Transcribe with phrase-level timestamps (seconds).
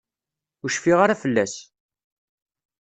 [0.63, 1.55] Ur cfiɣ ara fell-as.